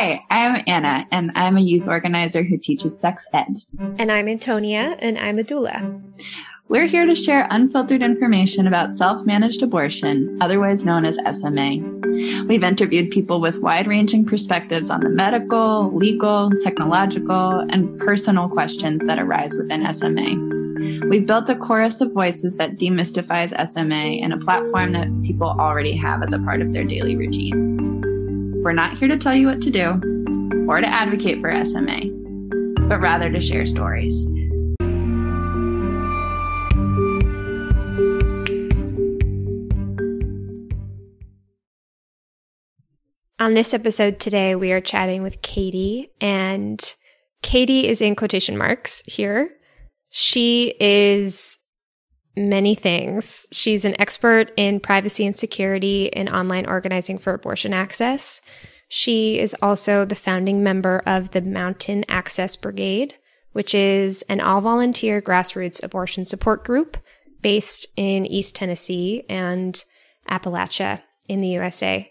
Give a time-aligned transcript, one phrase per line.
[0.00, 3.64] Hi, I'm Anna, and I'm a youth organizer who teaches sex ed.
[3.98, 6.00] And I'm Antonia, and I'm a doula.
[6.68, 11.78] We're here to share unfiltered information about self managed abortion, otherwise known as SMA.
[12.46, 19.04] We've interviewed people with wide ranging perspectives on the medical, legal, technological, and personal questions
[19.06, 21.08] that arise within SMA.
[21.08, 25.96] We've built a chorus of voices that demystifies SMA and a platform that people already
[25.96, 27.80] have as a part of their daily routines.
[28.62, 32.06] We're not here to tell you what to do or to advocate for SMA,
[32.88, 34.26] but rather to share stories.
[43.38, 46.94] On this episode today, we are chatting with Katie, and
[47.42, 49.50] Katie is in quotation marks here.
[50.10, 51.57] She is
[52.38, 53.46] many things.
[53.52, 58.40] She's an expert in privacy and security in online organizing for abortion access.
[58.88, 63.14] She is also the founding member of the Mountain Access Brigade,
[63.52, 66.96] which is an all volunteer grassroots abortion support group
[67.42, 69.84] based in East Tennessee and
[70.28, 72.10] Appalachia in the USA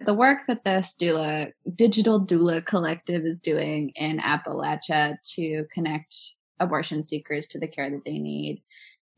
[0.00, 6.14] the work that this doula digital doula collective is doing in appalachia to connect
[6.58, 8.62] abortion seekers to the care that they need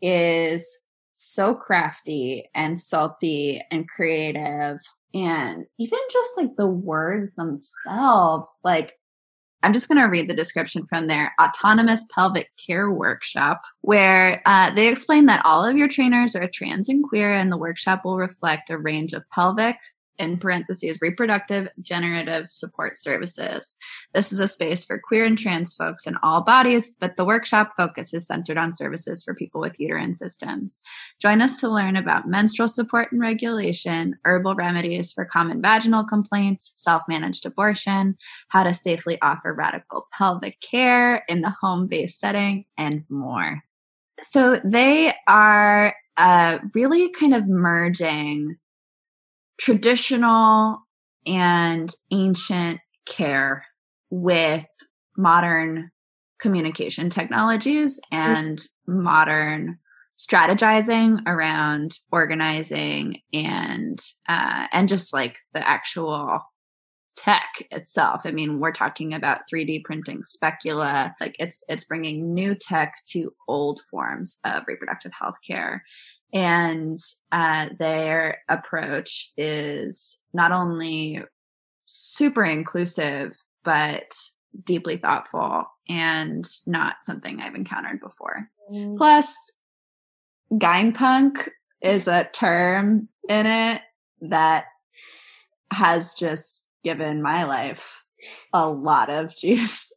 [0.03, 0.83] is
[1.17, 4.79] so crafty and salty and creative
[5.15, 8.59] and even just like the words themselves.
[8.65, 8.95] Like
[9.63, 14.75] I'm just going to read the description from their autonomous pelvic care workshop, where uh,
[14.75, 18.17] they explain that all of your trainers are trans and queer, and the workshop will
[18.17, 19.77] reflect a range of pelvic,
[20.19, 23.77] in parentheses, reproductive generative support services.
[24.15, 27.73] This is a space for queer and trans folks in all bodies, but the workshop
[27.77, 30.81] focus is centered on services for people with uterine systems.
[31.21, 36.73] Join us to learn about menstrual support and regulation, herbal remedies for common vaginal complaints,
[36.75, 38.17] self managed abortion,
[38.49, 43.63] how to safely offer radical pelvic care in the home based setting, and more.
[44.21, 48.57] So they are uh, really kind of merging
[49.63, 50.83] traditional
[51.25, 53.65] and ancient care
[54.11, 54.67] with
[55.17, 55.89] modern
[56.41, 59.03] communication technologies and mm-hmm.
[59.05, 59.79] modern
[60.19, 66.41] strategizing around organizing and uh, and just like the actual
[67.15, 68.23] tech itself.
[68.25, 71.15] I mean we're talking about 3d printing specula.
[71.21, 75.85] Like it's it's bringing new tech to old forms of reproductive health care
[76.33, 76.99] and
[77.31, 81.21] uh, their approach is not only
[81.87, 84.15] super inclusive, but
[84.65, 88.49] deeply thoughtful and not something I've encountered before.
[88.71, 88.97] Mm.
[88.97, 89.53] Plus,
[90.61, 91.51] punk
[91.81, 93.83] is a term in it
[94.23, 94.67] that
[95.73, 98.05] has just given my life
[98.53, 99.93] a lot of juice.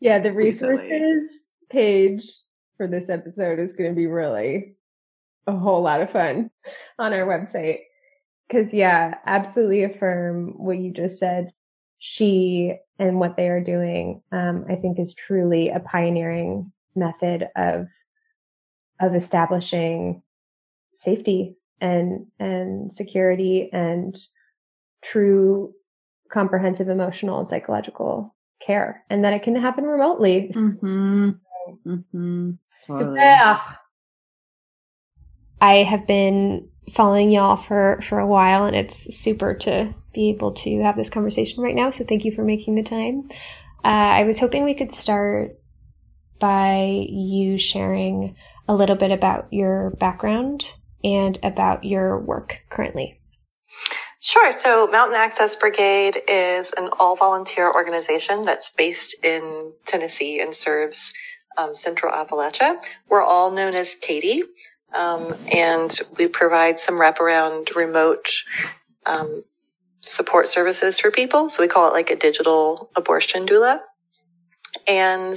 [0.00, 1.30] Yeah, the resources
[1.70, 2.30] page
[2.76, 4.76] for this episode is going to be really
[5.48, 6.50] a whole lot of fun
[6.98, 7.80] on our website.
[8.52, 11.50] Cause yeah, absolutely affirm what you just said.
[11.98, 17.88] She and what they are doing, um, I think is truly a pioneering method of,
[19.00, 20.22] of establishing
[20.94, 24.16] safety and, and security and
[25.02, 25.74] true
[26.30, 30.50] comprehensive emotional and psychological care and that it can happen remotely.
[30.54, 31.30] Mm-hmm.
[31.86, 32.50] Mm-hmm.
[32.70, 33.60] Super.
[35.60, 40.52] I have been following y'all for for a while and it's super to be able
[40.52, 43.28] to have this conversation right now so thank you for making the time
[43.84, 45.58] uh, i was hoping we could start
[46.38, 48.34] by you sharing
[48.68, 50.72] a little bit about your background
[51.04, 53.14] and about your work currently
[54.20, 54.52] Sure.
[54.52, 61.12] So Mountain Access Brigade is an all volunteer organization that's based in Tennessee and serves
[61.56, 62.82] um, Central Appalachia.
[63.08, 64.42] We're all known as Katie.
[64.94, 68.26] Um, and we provide some wraparound remote
[69.06, 69.44] um,
[70.00, 71.48] support services for people.
[71.50, 73.80] So we call it like a digital abortion doula.
[74.86, 75.36] And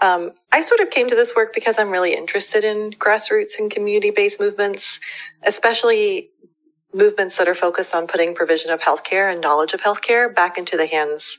[0.00, 3.70] um, I sort of came to this work because I'm really interested in grassroots and
[3.70, 5.00] community based movements,
[5.46, 6.30] especially
[6.94, 10.76] movements that are focused on putting provision of healthcare and knowledge of healthcare back into
[10.76, 11.38] the hands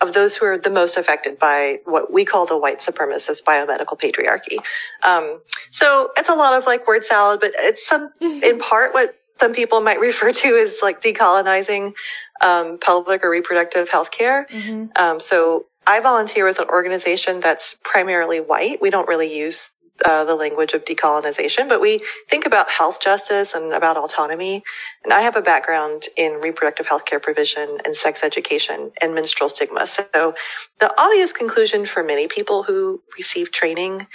[0.00, 3.98] of those who are the most affected by what we call the white supremacist biomedical
[3.98, 4.58] patriarchy.
[5.02, 9.10] Um, so it's a lot of like word salad, but it's some, in part what
[9.40, 11.92] some people might refer to as like decolonizing
[12.40, 14.46] um, pelvic or reproductive health care.
[14.50, 14.86] Mm-hmm.
[14.96, 18.80] Um, so I volunteer with an organization that's primarily white.
[18.80, 19.70] We don't really use
[20.04, 24.62] uh, the language of decolonization, but we think about health justice and about autonomy.
[25.04, 29.48] And I have a background in reproductive health care provision and sex education and menstrual
[29.48, 29.86] stigma.
[29.86, 30.34] So
[30.80, 34.06] the obvious conclusion for many people who receive training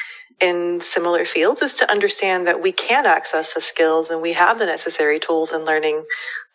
[0.41, 4.59] in similar fields is to understand that we can access the skills and we have
[4.59, 6.03] the necessary tools and learning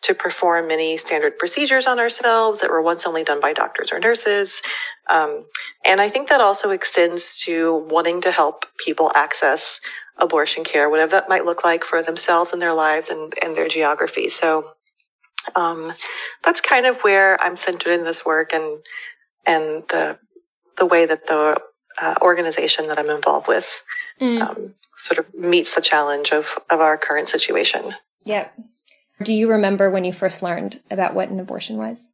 [0.01, 3.99] to perform many standard procedures on ourselves that were once only done by doctors or
[3.99, 4.61] nurses.
[5.09, 5.45] Um,
[5.85, 9.79] and I think that also extends to wanting to help people access
[10.17, 13.67] abortion care, whatever that might look like for themselves and their lives and, and their
[13.67, 14.27] geography.
[14.27, 14.71] So
[15.55, 15.93] um,
[16.43, 18.81] that's kind of where I'm centered in this work and
[19.45, 20.19] and the
[20.77, 21.59] the way that the
[22.01, 23.83] uh, organization that I'm involved with
[24.19, 24.41] mm.
[24.41, 27.95] um, sort of meets the challenge of of our current situation.
[28.25, 28.53] Yep.
[29.21, 32.09] Do you remember when you first learned about what an abortion was?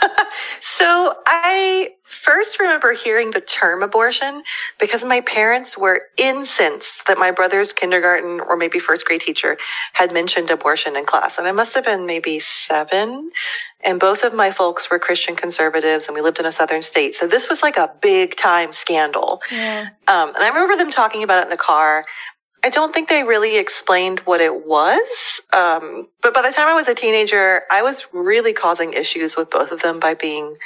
[0.60, 4.42] so I first remember hearing the term abortion
[4.80, 9.56] because my parents were incensed that my brother's kindergarten or maybe first grade teacher
[9.92, 11.38] had mentioned abortion in class.
[11.38, 13.30] And I must have been maybe seven.
[13.84, 17.14] And both of my folks were Christian conservatives and we lived in a southern state.
[17.14, 19.42] So this was like a big time scandal.
[19.50, 19.88] Yeah.
[20.06, 22.04] Um, and I remember them talking about it in the car.
[22.64, 25.40] I don't think they really explained what it was.
[25.52, 29.50] Um, but by the time I was a teenager, I was really causing issues with
[29.50, 30.56] both of them by being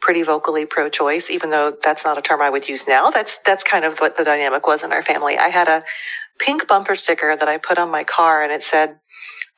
[0.00, 3.10] pretty vocally pro-choice, even though that's not a term I would use now.
[3.10, 5.38] That's, that's kind of what the dynamic was in our family.
[5.38, 5.84] I had a
[6.40, 8.98] pink bumper sticker that I put on my car and it said,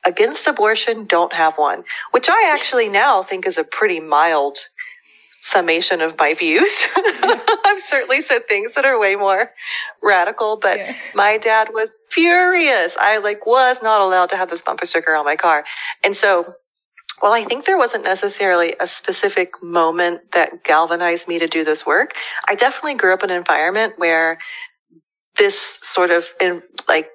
[0.05, 4.57] against abortion, don't have one, which I actually now think is a pretty mild
[5.47, 6.87] summation of my views.
[6.95, 9.51] I've certainly said things that are way more
[10.03, 10.95] radical, but yeah.
[11.15, 12.97] my dad was furious.
[12.99, 15.63] I like was not allowed to have this bumper sticker on my car.
[16.03, 16.55] And so
[17.21, 21.83] well, I think there wasn't necessarily a specific moment that galvanized me to do this
[21.83, 22.13] work.
[22.47, 24.37] I definitely grew up in an environment where
[25.35, 27.09] this sort of in, like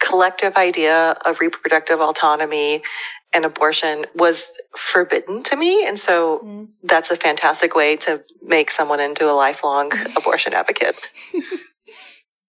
[0.00, 2.82] collective idea of reproductive autonomy
[3.32, 5.86] and abortion was forbidden to me.
[5.86, 6.68] And so mm.
[6.82, 10.98] that's a fantastic way to make someone into a lifelong abortion advocate.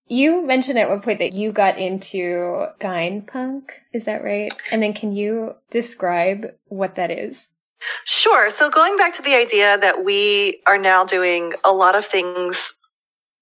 [0.10, 3.74] You mentioned at one point that you got into gyne punk.
[3.94, 4.52] Is that right?
[4.72, 7.52] And then can you describe what that is?
[8.08, 8.50] Sure.
[8.50, 12.74] So going back to the idea that we are now doing a lot of things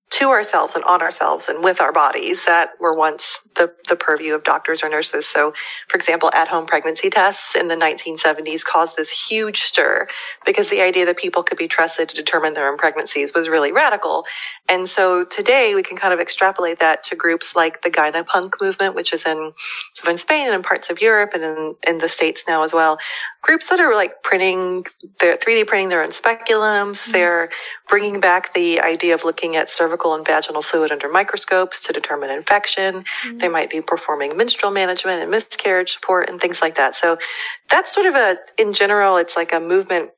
[0.09, 4.33] to ourselves and on ourselves and with our bodies that were once the, the purview
[4.33, 5.25] of doctors or nurses.
[5.27, 5.53] So,
[5.89, 10.07] for example, at home pregnancy tests in the 1970s caused this huge stir
[10.45, 13.73] because the idea that people could be trusted to determine their own pregnancies was really
[13.73, 14.25] radical.
[14.69, 18.95] And so today we can kind of extrapolate that to groups like the Gynepunk movement,
[18.95, 19.51] which is in
[19.93, 22.97] southern Spain and in parts of Europe and in, in the States now as well.
[23.41, 24.85] Groups that are like printing,
[25.19, 27.03] they're 3D printing their own speculums.
[27.03, 27.11] Mm-hmm.
[27.11, 27.49] They're
[27.87, 32.29] bringing back the idea of looking at cervical and vaginal fluid under microscopes to determine
[32.29, 33.03] infection.
[33.03, 33.37] Mm-hmm.
[33.37, 36.95] They might be performing menstrual management and miscarriage support and things like that.
[36.95, 37.17] So
[37.69, 40.11] that's sort of a, in general, it's like a movement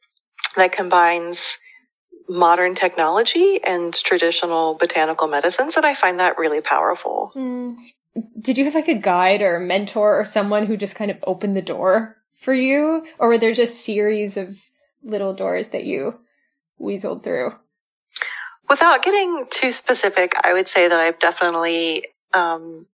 [0.56, 1.58] that combines
[2.28, 5.76] modern technology and traditional botanical medicines.
[5.76, 7.32] And I find that really powerful.
[7.36, 7.78] Mm.
[8.40, 11.18] Did you have like a guide or a mentor or someone who just kind of
[11.26, 13.06] opened the door for you?
[13.18, 14.60] Or were there just series of
[15.04, 16.20] little doors that you
[16.80, 17.54] weaseled through?
[18.70, 22.86] Without getting too specific, I would say that I've definitely um,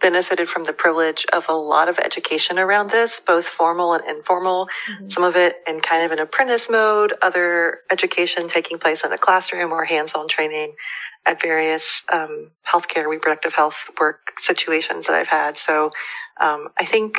[0.00, 4.68] benefited from the privilege of a lot of education around this, both formal and informal.
[4.90, 5.08] Mm-hmm.
[5.08, 9.18] Some of it in kind of an apprentice mode, other education taking place in a
[9.18, 10.74] classroom or hands-on training
[11.24, 15.56] at various um, healthcare, reproductive health work situations that I've had.
[15.56, 15.90] So
[16.40, 17.16] um, I think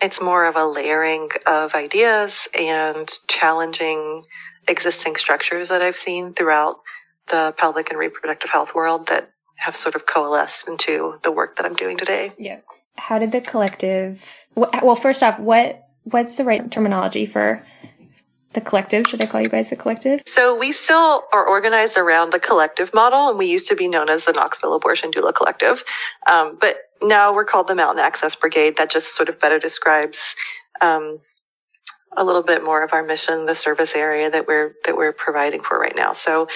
[0.00, 4.24] it's more of a layering of ideas and challenging
[4.68, 6.80] existing structures that I've seen throughout
[7.28, 11.66] the pelvic and reproductive health world that have sort of coalesced into the work that
[11.66, 12.32] I'm doing today.
[12.38, 12.58] Yeah.
[12.96, 14.46] How did the collective?
[14.54, 17.64] Well, first off, what what's the right terminology for
[18.52, 19.06] the collective?
[19.06, 20.22] Should I call you guys the collective?
[20.26, 24.10] So we still are organized around the collective model, and we used to be known
[24.10, 25.84] as the Knoxville Abortion Doula Collective,
[26.26, 28.76] um, but now we're called the Mountain Access Brigade.
[28.76, 30.34] That just sort of better describes
[30.80, 31.18] um,
[32.16, 35.62] a little bit more of our mission, the service area that we're that we're providing
[35.62, 36.12] for right now.
[36.12, 36.48] So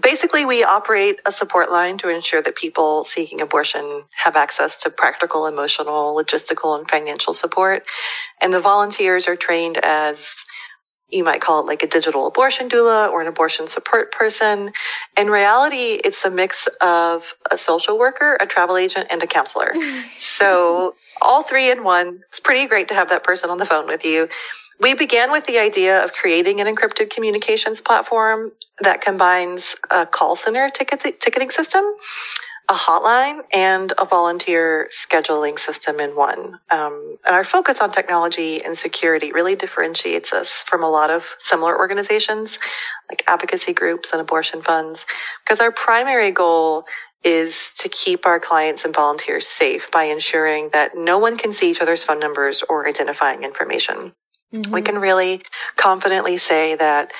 [0.00, 4.90] basically we operate a support line to ensure that people seeking abortion have access to
[4.90, 7.84] practical, emotional, logistical, and financial support.
[8.40, 10.44] And the volunteers are trained as
[11.10, 14.72] you might call it like a digital abortion doula or an abortion support person.
[15.16, 19.72] In reality, it's a mix of a social worker, a travel agent, and a counselor.
[20.18, 22.20] so all three in one.
[22.28, 24.28] It's pretty great to have that person on the phone with you.
[24.80, 30.36] We began with the idea of creating an encrypted communications platform that combines a call
[30.36, 31.84] center ticket- ticketing system,
[32.68, 36.60] a hotline and a volunteer scheduling system in one.
[36.70, 41.34] Um, and our focus on technology and security really differentiates us from a lot of
[41.38, 42.58] similar organizations
[43.10, 45.06] like advocacy groups and abortion funds
[45.44, 46.84] because our primary goal
[47.24, 51.70] is to keep our clients and volunteers safe by ensuring that no one can see
[51.70, 54.12] each other's phone numbers or identifying information.
[54.52, 54.72] Mm-hmm.
[54.72, 55.42] We can really
[55.76, 57.12] confidently say that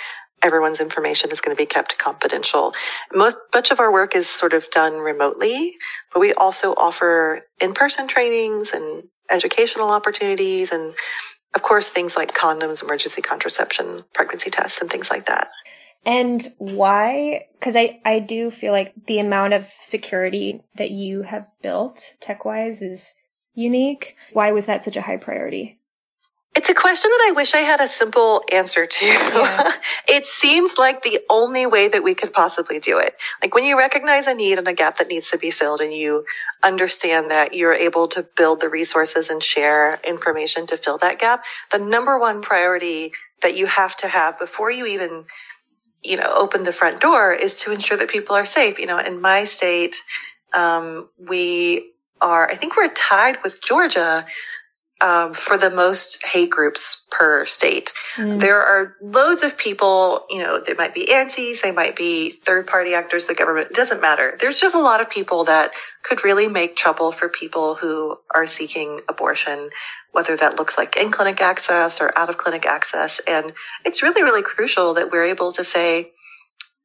[0.43, 2.73] everyone's information is going to be kept confidential.
[3.13, 5.77] Most, much of our work is sort of done remotely,
[6.13, 10.95] but we also offer in-person trainings and educational opportunities and
[11.55, 15.49] of course things like condoms, emergency contraception, pregnancy tests and things like that.
[16.07, 17.47] And why?
[17.59, 22.45] Because I, I do feel like the amount of security that you have built tech
[22.45, 23.15] wise is
[23.55, 24.17] unique.
[24.33, 25.78] Why was that such a high priority?
[26.59, 29.07] It's a question that I wish I had a simple answer to.
[29.07, 29.73] Yeah.
[30.09, 33.15] it seems like the only way that we could possibly do it.
[33.41, 35.95] Like when you recognize a need and a gap that needs to be filled and
[35.95, 36.25] you
[36.65, 41.45] understand that you're able to build the resources and share information to fill that gap,
[41.71, 43.13] the number one priority
[43.43, 45.27] that you have to have before you even
[46.03, 48.99] you know open the front door is to ensure that people are safe you know
[48.99, 49.97] in my state
[50.55, 54.25] um, we are i think we're tied with georgia
[55.01, 57.93] um, for the most hate groups per state.
[58.17, 58.41] Mm.
[58.41, 62.67] There are loads of people, you know, they might be antis, they might be third
[62.67, 64.37] party actors, the government, it doesn't matter.
[64.41, 65.71] There's just a lot of people that
[66.03, 69.71] could really make trouble for people who are seeking abortion,
[70.13, 73.21] whether that looks like in clinic access or out of clinic access.
[73.29, 73.53] And
[73.85, 76.11] it's really, really crucial that we're able to say,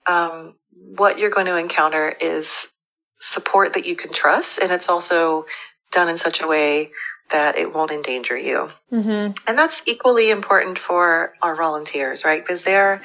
[0.06, 0.56] um,
[0.96, 2.68] what you're going to encounter is
[3.20, 4.60] support that you can trust.
[4.60, 5.46] And it's also
[5.92, 6.92] done in such a way
[7.34, 8.72] that it won't endanger you.
[8.92, 9.34] Mm-hmm.
[9.48, 12.42] And that's equally important for our volunteers, right?
[12.42, 13.02] Because they're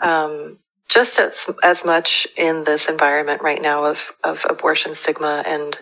[0.00, 0.58] um,
[0.88, 5.78] just as, as much in this environment right now of, of abortion stigma and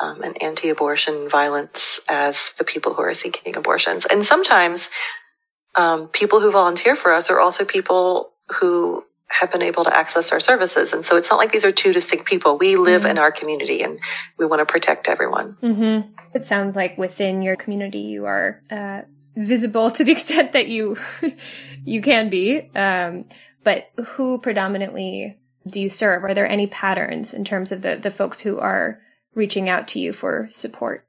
[0.00, 4.06] um, and anti-abortion violence as the people who are seeking abortions.
[4.06, 4.90] And sometimes
[5.74, 8.30] um, people who volunteer for us are also people
[8.60, 10.92] who have been able to access our services.
[10.92, 12.56] And so it's not like these are two distinct people.
[12.56, 13.12] We live mm-hmm.
[13.12, 14.00] in our community and
[14.38, 15.56] we want to protect everyone.
[15.62, 16.12] Mm-hmm.
[16.34, 19.02] It sounds like within your community, you are uh,
[19.36, 20.96] visible to the extent that you
[21.84, 22.70] you can be.
[22.74, 23.26] Um,
[23.64, 26.24] but who predominantly do you serve?
[26.24, 29.00] Are there any patterns in terms of the, the folks who are
[29.34, 31.07] reaching out to you for support?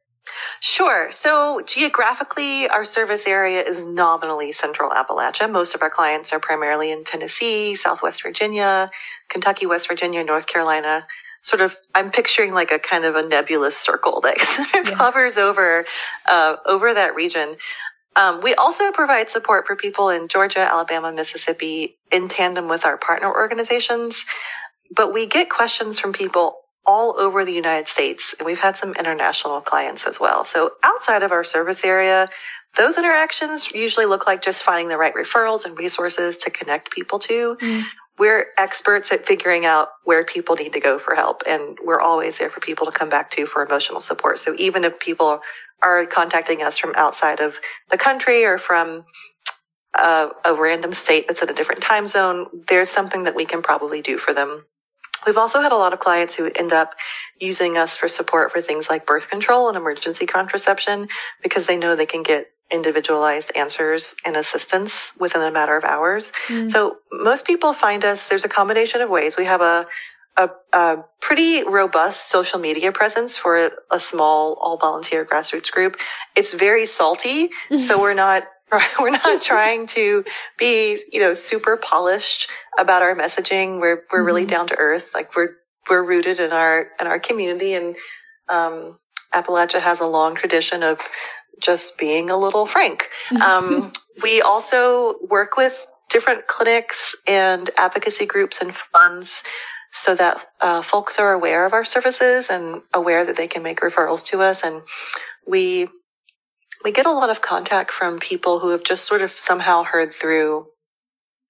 [0.59, 1.12] Sure.
[1.12, 5.51] So geographically, our service area is nominally central Appalachia.
[5.51, 8.91] Most of our clients are primarily in Tennessee, Southwest Virginia,
[9.29, 11.07] Kentucky, West Virginia, North Carolina.
[11.41, 14.38] Sort of, I'm picturing like a kind of a nebulous circle that
[14.89, 14.95] yeah.
[14.95, 15.86] hovers over,
[16.27, 17.55] uh, over that region.
[18.15, 22.98] Um, we also provide support for people in Georgia, Alabama, Mississippi in tandem with our
[22.98, 24.25] partner organizations.
[24.93, 28.93] But we get questions from people all over the United States, and we've had some
[28.93, 30.45] international clients as well.
[30.45, 32.29] So outside of our service area,
[32.77, 37.19] those interactions usually look like just finding the right referrals and resources to connect people
[37.19, 37.57] to.
[37.62, 37.86] Mm.
[38.17, 42.38] We're experts at figuring out where people need to go for help, and we're always
[42.38, 44.39] there for people to come back to for emotional support.
[44.39, 45.41] So even if people
[45.81, 47.59] are contacting us from outside of
[47.89, 49.05] the country or from
[49.98, 53.62] a, a random state that's in a different time zone, there's something that we can
[53.62, 54.65] probably do for them
[55.25, 56.95] We've also had a lot of clients who end up
[57.39, 61.07] using us for support for things like birth control and emergency contraception
[61.43, 66.31] because they know they can get individualized answers and assistance within a matter of hours.
[66.47, 66.69] Mm.
[66.69, 69.35] So most people find us, there's a combination of ways.
[69.38, 69.88] We have a,
[70.38, 75.97] a, a, pretty robust social media presence for a small all volunteer grassroots group.
[76.35, 77.49] It's very salty.
[77.75, 78.43] so we're not
[78.99, 80.23] We're not trying to
[80.57, 83.79] be, you know, super polished about our messaging.
[83.79, 84.49] We're we're really mm-hmm.
[84.49, 85.13] down to earth.
[85.13, 85.55] Like we're
[85.89, 87.95] we're rooted in our in our community, and
[88.47, 88.97] um,
[89.33, 91.01] Appalachia has a long tradition of
[91.61, 93.09] just being a little frank.
[93.41, 93.91] Um,
[94.23, 99.43] we also work with different clinics and advocacy groups and funds
[99.91, 103.81] so that uh, folks are aware of our services and aware that they can make
[103.81, 104.63] referrals to us.
[104.63, 104.81] And
[105.47, 105.89] we
[106.83, 110.13] we get a lot of contact from people who have just sort of somehow heard
[110.13, 110.67] through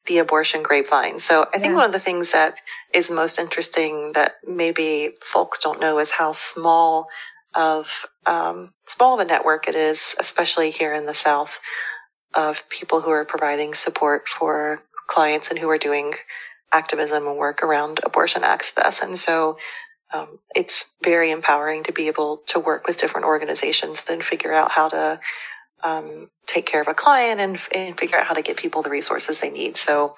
[0.08, 1.20] the abortion grapevine.
[1.20, 1.76] So I think yeah.
[1.76, 2.56] one of the things that
[2.94, 7.08] is most interesting that maybe folks don't know is how small
[7.54, 11.60] of um, small of a network it is, especially here in the South,
[12.34, 16.14] of people who are providing support for clients and who are doing
[16.72, 19.02] activism and work around abortion access.
[19.02, 19.58] And so
[20.14, 24.72] um, it's very empowering to be able to work with different organizations and figure out
[24.72, 25.20] how to
[25.84, 28.90] um, take care of a client and, and figure out how to get people the
[28.90, 29.78] resources they need.
[29.78, 30.16] So,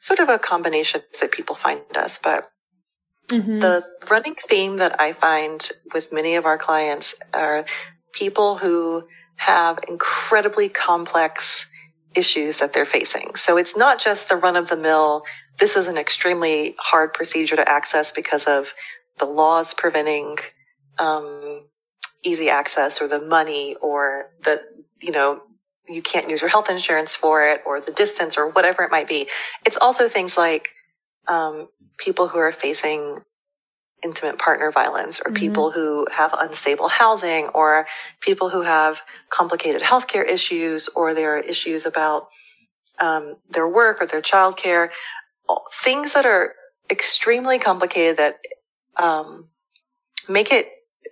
[0.00, 2.50] sort of a combination that people find us, but
[3.28, 3.58] Mm-hmm.
[3.58, 7.66] The running theme that I find with many of our clients are
[8.12, 9.04] people who
[9.36, 11.66] have incredibly complex
[12.14, 13.34] issues that they're facing.
[13.34, 15.24] So it's not just the run of the mill.
[15.58, 18.72] This is an extremely hard procedure to access because of
[19.18, 20.38] the laws preventing
[20.98, 21.64] um,
[22.22, 24.62] easy access or the money or the,
[25.00, 25.42] you know,
[25.88, 29.08] you can't use your health insurance for it or the distance or whatever it might
[29.08, 29.28] be.
[29.64, 30.68] It's also things like
[31.26, 33.18] um, people who are facing
[34.02, 35.36] intimate partner violence or mm-hmm.
[35.36, 37.86] people who have unstable housing or
[38.20, 42.28] people who have complicated healthcare issues or there are issues about
[43.00, 44.90] um, their work or their childcare
[45.72, 46.54] things that are
[46.90, 48.38] extremely complicated that
[48.98, 49.46] um,
[50.28, 50.70] make it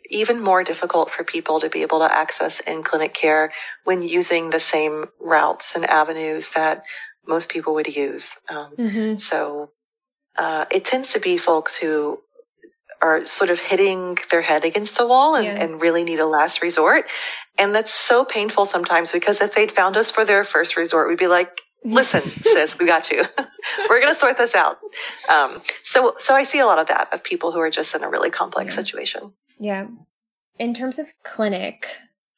[0.09, 3.53] even more difficult for people to be able to access in clinic care
[3.85, 6.85] when using the same routes and avenues that
[7.27, 8.39] most people would use.
[8.49, 9.17] Um, mm-hmm.
[9.17, 9.71] So
[10.37, 12.21] uh, it tends to be folks who
[13.03, 15.63] are sort of hitting their head against a wall and, yeah.
[15.63, 17.07] and really need a last resort.
[17.59, 21.19] And that's so painful sometimes because if they'd found us for their first resort, we'd
[21.19, 21.51] be like,
[21.87, 23.23] listen, sis, we got you.
[23.89, 24.79] We're going to sort this out.
[25.31, 28.03] Um, so, so I see a lot of that of people who are just in
[28.03, 28.77] a really complex yeah.
[28.77, 29.33] situation.
[29.59, 29.87] Yeah.
[30.59, 31.87] In terms of clinic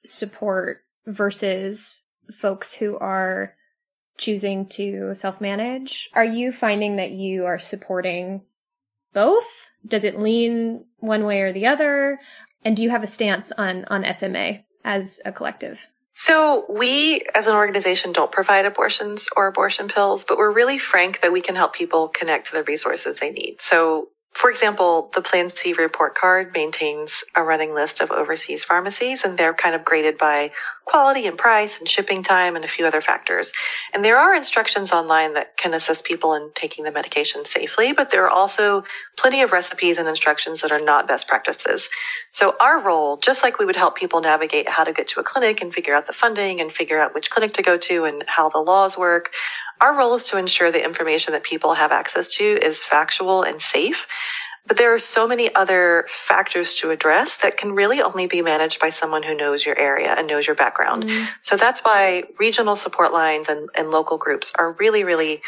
[0.04, 2.02] support versus
[2.32, 3.54] folks who are
[4.16, 8.42] choosing to self manage, are you finding that you are supporting
[9.12, 9.70] both?
[9.86, 12.18] Does it lean one way or the other?
[12.64, 15.88] And do you have a stance on, on SMA as a collective?
[16.10, 21.20] So we as an organization don't provide abortions or abortion pills, but we're really frank
[21.20, 23.60] that we can help people connect to the resources they need.
[23.60, 29.24] So for example, the Plan C report card maintains a running list of overseas pharmacies,
[29.24, 30.52] and they're kind of graded by
[30.84, 33.52] quality and price and shipping time and a few other factors.
[33.92, 38.10] And there are instructions online that can assist people in taking the medication safely, but
[38.10, 38.84] there are also
[39.16, 41.90] plenty of recipes and instructions that are not best practices.
[42.30, 45.24] So our role, just like we would help people navigate how to get to a
[45.24, 48.24] clinic and figure out the funding and figure out which clinic to go to and
[48.28, 49.32] how the laws work,
[49.80, 53.60] our role is to ensure the information that people have access to is factual and
[53.60, 54.06] safe.
[54.66, 58.80] But there are so many other factors to address that can really only be managed
[58.80, 61.04] by someone who knows your area and knows your background.
[61.04, 61.24] Mm-hmm.
[61.40, 65.40] So that's why regional support lines and, and local groups are really, really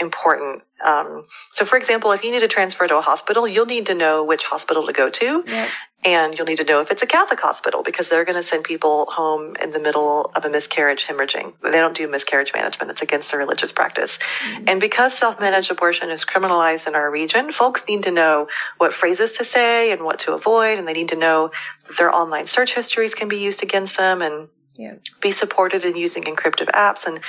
[0.00, 0.62] important.
[0.84, 3.94] Um, so, for example, if you need to transfer to a hospital, you'll need to
[3.94, 5.44] know which hospital to go to.
[5.46, 5.68] Yep.
[6.02, 8.64] And you'll need to know if it's a Catholic hospital because they're going to send
[8.64, 11.52] people home in the middle of a miscarriage hemorrhaging.
[11.62, 12.90] They don't do miscarriage management.
[12.90, 14.18] It's against their religious practice.
[14.46, 14.64] Mm-hmm.
[14.66, 19.32] And because self-managed abortion is criminalized in our region, folks need to know what phrases
[19.32, 20.78] to say and what to avoid.
[20.78, 21.50] And they need to know
[21.86, 24.94] that their online search histories can be used against them and yeah.
[25.20, 27.20] be supported in using encryptive apps and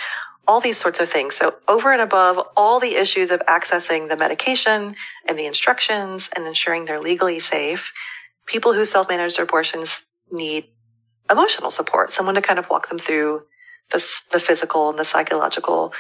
[0.48, 1.36] all these sorts of things.
[1.36, 4.96] So over and above all the issues of accessing the medication
[5.28, 7.92] and the instructions and ensuring they're legally safe,
[8.48, 10.02] people who self-manage their abortions
[10.32, 10.66] need
[11.30, 13.44] emotional support, someone to kind of walk them through
[13.92, 15.94] the, the physical and the psychological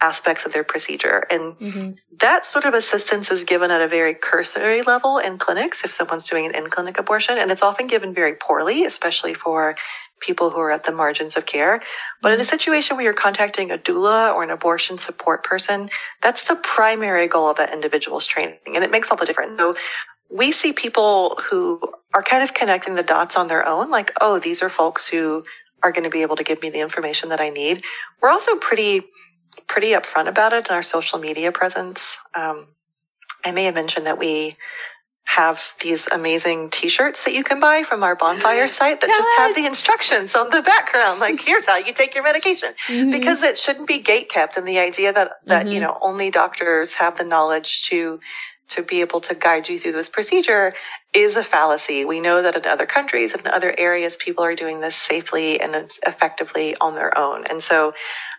[0.00, 1.24] aspects of their procedure.
[1.30, 1.90] And mm-hmm.
[2.18, 6.28] that sort of assistance is given at a very cursory level in clinics if someone's
[6.28, 7.38] doing an in-clinic abortion.
[7.38, 9.74] And it's often given very poorly, especially for
[10.20, 11.82] people who are at the margins of care.
[12.22, 12.50] But in a mm-hmm.
[12.50, 15.90] situation where you're contacting a doula or an abortion support person,
[16.22, 18.58] that's the primary goal of that individual's training.
[18.66, 19.58] And it makes all the difference.
[19.58, 19.76] So
[20.30, 21.80] we see people who
[22.14, 25.44] are kind of connecting the dots on their own, like, oh, these are folks who
[25.82, 27.82] are going to be able to give me the information that I need.
[28.20, 29.02] We're also pretty,
[29.68, 32.18] pretty upfront about it in our social media presence.
[32.34, 32.66] Um,
[33.44, 34.56] I may have mentioned that we
[35.26, 39.28] have these amazing t-shirts that you can buy from our bonfire site that Tell just
[39.28, 39.36] us.
[39.38, 43.10] have the instructions on the background like here's how you take your medication mm-hmm.
[43.10, 45.72] because it shouldn't be gate kept and the idea that that mm-hmm.
[45.72, 48.20] you know only doctors have the knowledge to
[48.68, 50.74] to be able to guide you through this procedure
[51.14, 52.04] is a fallacy.
[52.04, 55.60] We know that in other countries and in other areas, people are doing this safely
[55.60, 57.44] and effectively on their own.
[57.48, 57.94] And so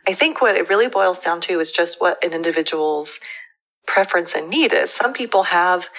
[0.07, 3.19] I think what it really boils down to is just what an individual's
[3.87, 4.91] preference and need is.
[4.91, 5.89] Some people have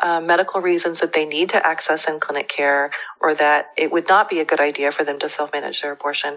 [0.00, 4.08] uh, medical reasons that they need to access in clinic care or that it would
[4.08, 6.36] not be a good idea for them to self manage their abortion.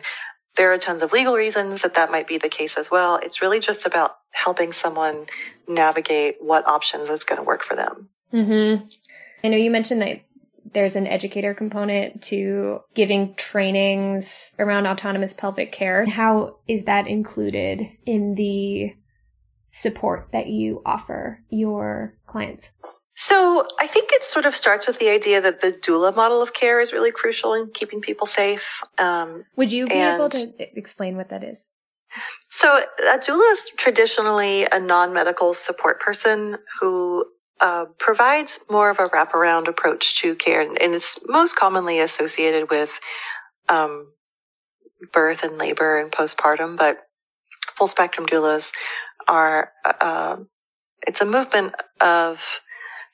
[0.56, 3.18] There are tons of legal reasons that that might be the case as well.
[3.22, 5.28] It's really just about helping someone
[5.68, 8.10] navigate what options is going to work for them.
[8.34, 8.86] Mm-hmm.
[9.44, 10.22] I know you mentioned that
[10.74, 16.06] there's an educator component to giving trainings around autonomous pelvic care.
[16.06, 18.96] How is that included in the
[19.72, 22.72] support that you offer your clients?
[23.16, 26.54] So I think it sort of starts with the idea that the doula model of
[26.54, 28.82] care is really crucial in keeping people safe.
[28.98, 31.68] Um, Would you be able to explain what that is?
[32.50, 37.26] So a doula is traditionally a non-medical support person who
[37.60, 42.70] uh, provides more of a wraparound approach to care, and, and it's most commonly associated
[42.70, 42.92] with
[43.70, 44.12] um,
[45.14, 46.76] birth and labor and postpartum.
[46.76, 47.02] But
[47.76, 48.72] full spectrum doulas
[49.28, 50.38] are uh,
[51.08, 52.62] it's a movement of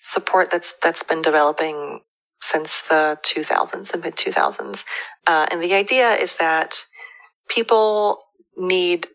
[0.08, 2.02] support that's that's been developing
[2.42, 4.86] since the 2000s, and mid 2000s,
[5.26, 6.86] uh, and the idea is that
[7.50, 8.20] people
[8.56, 9.08] need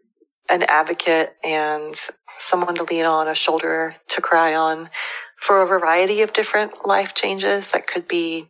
[0.51, 1.95] an advocate and
[2.39, 4.91] someone to lean on, a shoulder to cry on
[5.37, 8.49] for a variety of different life changes that could be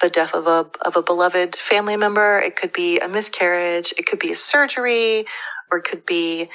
[0.00, 2.38] the death of a, of a beloved family member.
[2.38, 3.92] It could be a miscarriage.
[3.98, 5.26] It could be a surgery
[5.70, 6.48] or it could be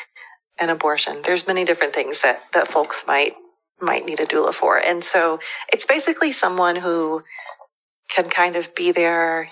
[0.60, 1.22] an abortion.
[1.24, 3.34] There's many different things that, that folks might,
[3.82, 4.78] might need a doula for.
[4.78, 5.40] And so
[5.72, 7.24] it's basically someone who
[8.10, 9.50] can kind of be there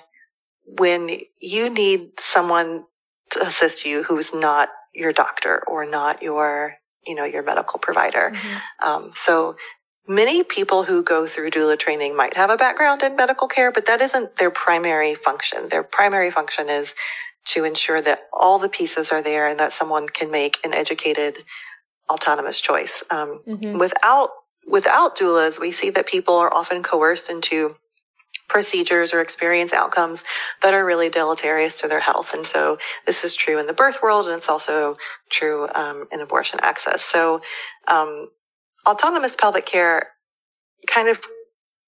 [0.66, 2.86] when you need someone
[3.32, 8.32] to assist you who's not your doctor or not your you know your medical provider
[8.34, 8.88] mm-hmm.
[8.88, 9.56] um, so
[10.08, 13.88] many people who go through doula training might have a background in medical care but
[13.88, 16.94] that isn't their primary function their primary function is
[17.46, 21.40] to ensure that all the pieces are there and that someone can make an educated
[22.10, 23.78] autonomous choice um, mm-hmm.
[23.78, 24.30] without
[24.66, 27.76] without doulas we see that people are often coerced into
[28.54, 30.24] procedures or experience outcomes
[30.62, 32.36] that are really deleterious to their health.
[32.36, 34.98] And so this is true in the birth world and it's also
[35.30, 37.04] true um, in abortion access.
[37.04, 37.42] So
[37.88, 38.28] um,
[38.86, 40.10] autonomous pelvic care
[40.86, 41.20] kind of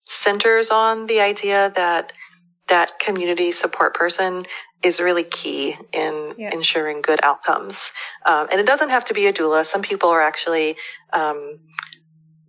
[0.06, 2.13] centers on the idea that
[2.67, 4.45] that community support person
[4.84, 6.54] is really key in yeah.
[6.54, 7.91] ensuring good outcomes.
[8.25, 9.65] Um, and it doesn't have to be a doula.
[9.65, 10.78] Some people are actually
[11.13, 11.60] um,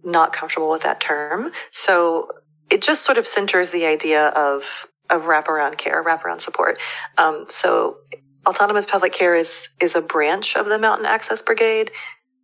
[0.05, 1.51] not comfortable with that term.
[1.71, 2.31] So
[2.71, 6.81] it just sort of centers the idea of of wraparound care, wraparound support.
[7.17, 7.99] Um, so
[8.47, 11.91] autonomous pelvic care is is a branch of the Mountain Access Brigade.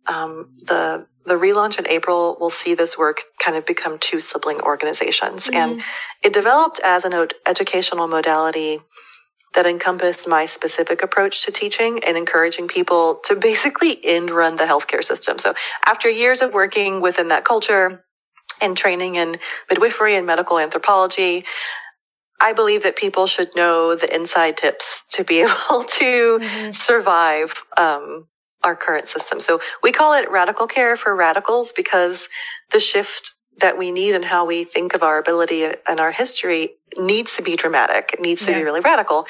[0.07, 4.59] Um, the the relaunch in April will see this work kind of become two sibling
[4.59, 5.55] organizations, mm-hmm.
[5.55, 5.81] and
[6.21, 8.79] it developed as an educational modality
[9.53, 14.63] that encompassed my specific approach to teaching and encouraging people to basically end run the
[14.65, 15.37] healthcare system.
[15.37, 15.53] So
[15.85, 18.03] after years of working within that culture,
[18.63, 19.35] and training in
[19.69, 21.45] midwifery and medical anthropology.
[22.39, 26.71] I believe that people should know the inside tips to be able to mm-hmm.
[26.71, 28.27] survive um,
[28.63, 29.39] our current system.
[29.39, 32.29] So we call it radical care for radicals because
[32.71, 36.73] the shift that we need and how we think of our ability and our history
[36.97, 38.11] needs to be dramatic.
[38.13, 38.59] It needs to yeah.
[38.59, 39.27] be really radical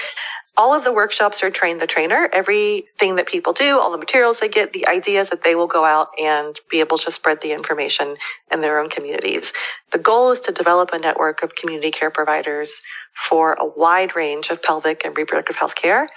[0.56, 2.30] all of the workshops are train the trainer.
[2.32, 5.84] Everything that people do, all the materials they get, the ideas that they will go
[5.84, 8.15] out and be able to spread the information
[8.52, 9.52] in their own communities.
[9.91, 12.82] The goal is to develop a network of community care providers
[13.13, 16.08] for a wide range of pelvic and reproductive health care.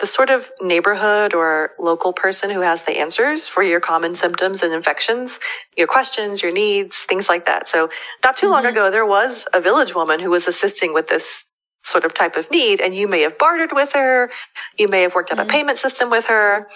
[0.00, 4.62] The sort of neighborhood or local person who has the answers for your common symptoms
[4.62, 5.38] and infections,
[5.76, 7.68] your questions, your needs, things like that.
[7.68, 7.90] So
[8.24, 8.54] not too mm-hmm.
[8.54, 11.44] long ago, there was a village woman who was assisting with this
[11.84, 14.30] sort of type of need and you may have bartered with her
[14.78, 15.48] you may have worked out mm-hmm.
[15.48, 16.68] a payment system with her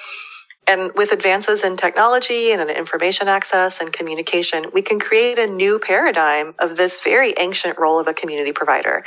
[0.66, 5.46] and with advances in technology and in information access and communication, we can create a
[5.46, 9.04] new paradigm of this very ancient role of a community provider.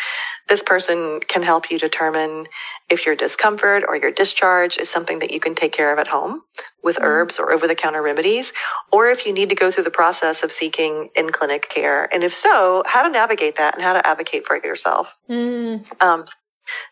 [0.48, 2.48] This person can help you determine
[2.90, 6.08] if your discomfort or your discharge is something that you can take care of at
[6.08, 6.42] home
[6.84, 7.06] with mm-hmm.
[7.06, 8.54] herbs or over the counter remedies,
[8.92, 12.14] or if you need to go through the process of seeking in clinic care.
[12.14, 15.14] And if so, how to navigate that and how to advocate for it yourself.
[15.30, 16.02] Mm.
[16.02, 16.26] Um,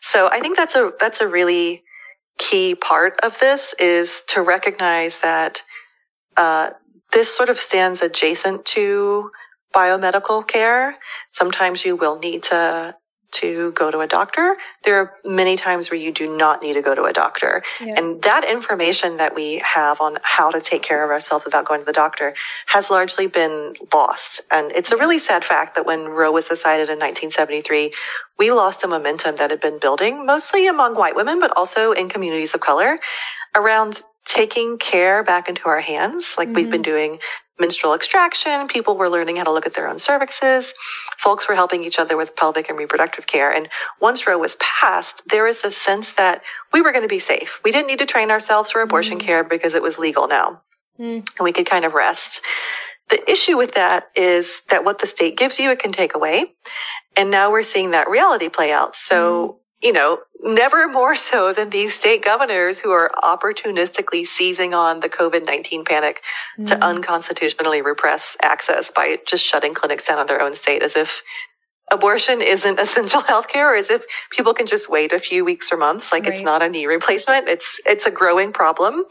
[0.00, 1.84] so I think that's a, that's a really
[2.38, 5.62] key part of this is to recognize that,
[6.36, 6.70] uh,
[7.12, 9.30] this sort of stands adjacent to
[9.74, 10.96] biomedical care.
[11.30, 12.94] Sometimes you will need to
[13.32, 14.56] to go to a doctor.
[14.84, 17.62] There are many times where you do not need to go to a doctor.
[17.80, 17.94] Yeah.
[17.96, 21.80] And that information that we have on how to take care of ourselves without going
[21.80, 22.34] to the doctor
[22.66, 24.40] has largely been lost.
[24.50, 27.92] And it's a really sad fact that when Roe was decided in 1973,
[28.38, 32.08] we lost a momentum that had been building mostly among white women, but also in
[32.08, 32.98] communities of color
[33.54, 36.56] around taking care back into our hands, like mm-hmm.
[36.56, 37.18] we've been doing
[37.58, 38.68] menstrual extraction.
[38.68, 40.72] People were learning how to look at their own cervixes.
[41.18, 43.50] Folks were helping each other with pelvic and reproductive care.
[43.52, 43.68] And
[44.00, 46.42] once Roe was passed, there was this sense that
[46.72, 47.60] we were going to be safe.
[47.64, 49.26] We didn't need to train ourselves for abortion mm-hmm.
[49.26, 50.62] care because it was legal now.
[50.98, 51.28] Mm.
[51.38, 52.40] And we could kind of rest.
[53.08, 56.54] The issue with that is that what the state gives you, it can take away.
[57.16, 58.96] And now we're seeing that reality play out.
[58.96, 64.74] So mm you know, never more so than these state governors who are opportunistically seizing
[64.74, 66.22] on the COVID 19 panic
[66.58, 66.66] mm.
[66.66, 71.22] to unconstitutionally repress access by just shutting clinics down in their own state as if
[71.90, 75.76] abortion isn't essential healthcare or as if people can just wait a few weeks or
[75.76, 76.32] months like right.
[76.32, 79.04] it's not a knee replacement it's it's a growing problem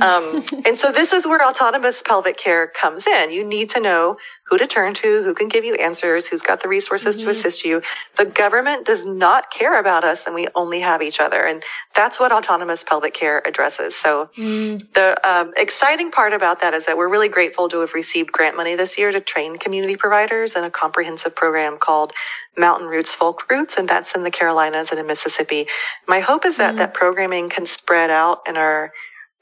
[0.00, 3.30] Um, and so this is where autonomous pelvic care comes in.
[3.30, 6.60] You need to know who to turn to, who can give you answers, who's got
[6.60, 7.26] the resources mm-hmm.
[7.26, 7.80] to assist you.
[8.16, 11.46] The government does not care about us and we only have each other.
[11.46, 11.62] And
[11.94, 13.96] that's what autonomous pelvic care addresses.
[13.96, 14.80] So mm.
[14.92, 18.56] the um, exciting part about that is that we're really grateful to have received grant
[18.56, 22.12] money this year to train community providers in a comprehensive program called
[22.56, 25.66] Mountain Roots Folk Roots, and that's in the Carolinas and in Mississippi.
[26.06, 26.78] My hope is that mm.
[26.78, 28.92] that programming can spread out in our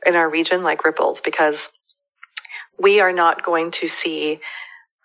[0.07, 1.71] in our region like ripples because
[2.79, 4.41] we are not going to see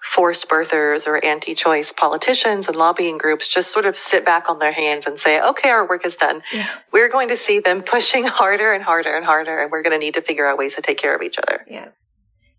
[0.01, 4.71] forced birthers or anti-choice politicians and lobbying groups just sort of sit back on their
[4.71, 6.41] hands and say, okay, our work is done.
[6.53, 6.67] Yeah.
[6.91, 9.99] We're going to see them pushing harder and harder and harder, and we're going to
[9.99, 11.65] need to figure out ways to take care of each other.
[11.69, 11.89] Yeah.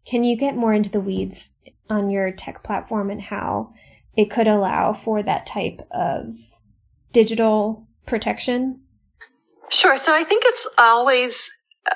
[0.07, 1.51] Can you get more into the weeds
[1.89, 3.73] on your tech platform and how
[4.17, 6.33] it could allow for that type of
[7.13, 8.81] digital protection?
[9.71, 9.97] Sure.
[9.97, 11.51] So I think it's always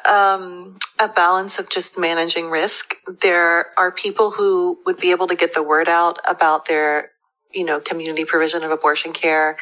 [0.04, 2.94] um, a balance of just managing risk.
[3.20, 7.10] There are people who would be able to get the word out about their,
[7.52, 9.56] you know, community provision of abortion care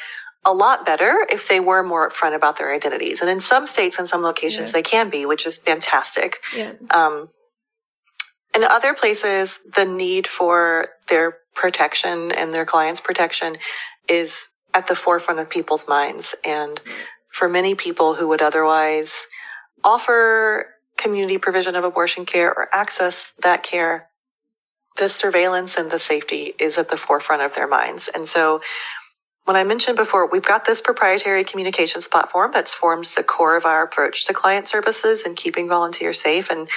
[0.45, 3.21] a lot better if they were more upfront about their identities.
[3.21, 4.73] And in some states and some locations, yeah.
[4.73, 6.39] they can be, which is fantastic.
[6.57, 6.73] Yeah.
[6.91, 7.29] Um,
[8.55, 13.59] in other places, the need for their protection and their clients' protection
[14.09, 16.35] is at the forefront of people's minds.
[16.45, 16.81] And
[17.29, 19.27] for many people who would otherwise
[19.85, 20.67] offer
[20.97, 24.09] community provision of abortion care or access that care,
[24.99, 28.09] the surveillance and the safety is at the forefront of their minds.
[28.15, 28.61] And so
[29.45, 33.65] when I mentioned before, we've got this proprietary communications platform that's formed the core of
[33.65, 36.51] our approach to client services and keeping volunteers safe.
[36.51, 36.69] And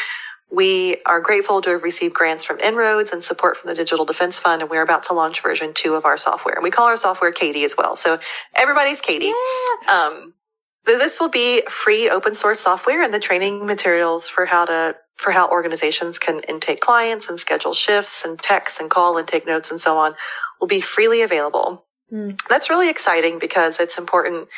[0.49, 4.39] we are grateful to have received grants from En-ROADS and support from the Digital Defense
[4.39, 6.53] Fund, and we're about to launch version two of our software.
[6.53, 7.95] And we call our software Katie as well.
[7.95, 8.19] So
[8.53, 9.25] everybody's Katie.
[9.25, 9.91] Yeah.
[9.91, 10.33] Um,
[10.85, 15.31] this will be free open source software and the training materials for how to for
[15.31, 19.71] how organizations can intake clients and schedule shifts and text and call and take notes
[19.71, 20.15] and so on
[20.59, 21.85] will be freely available.
[22.11, 22.39] Mm.
[22.49, 24.49] That's really exciting because it's important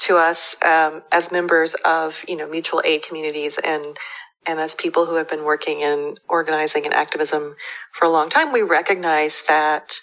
[0.00, 3.96] to us um, as members of you know mutual aid communities and
[4.46, 7.56] and as people who have been working in organizing and activism
[7.92, 9.98] for a long time, we recognize that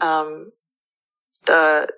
[0.00, 0.50] um,
[1.44, 1.88] the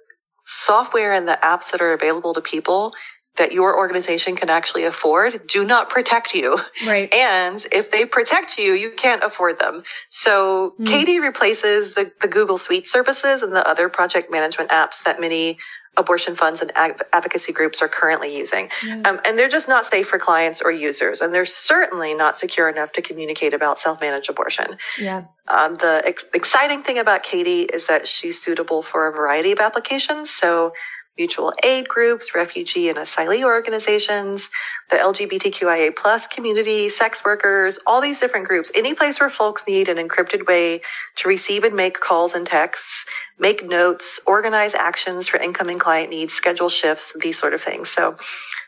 [0.45, 2.93] software and the apps that are available to people
[3.37, 6.59] that your organization can actually afford do not protect you.
[6.87, 7.13] Right.
[7.13, 9.83] And if they protect you, you can't afford them.
[10.11, 10.87] So mm.
[10.87, 15.59] Katie replaces the, the Google Suite services and the other project management apps that many
[15.97, 18.69] abortion funds and advocacy groups are currently using.
[18.85, 19.03] Yeah.
[19.05, 21.21] Um, and they're just not safe for clients or users.
[21.21, 24.77] And they're certainly not secure enough to communicate about self-managed abortion.
[24.99, 25.25] Yeah.
[25.47, 29.61] Um, the ex- exciting thing about Katie is that she's suitable for a variety of
[29.61, 30.31] applications.
[30.31, 30.73] So
[31.17, 34.49] mutual aid groups, refugee and asylee organizations,
[34.91, 39.89] the LGBTQIA plus community, sex workers, all these different groups, any place where folks need
[39.89, 40.81] an encrypted way
[41.17, 43.07] to receive and make calls and texts,
[43.39, 47.89] make notes, organize actions for incoming client needs, schedule shifts, these sort of things.
[47.89, 48.17] So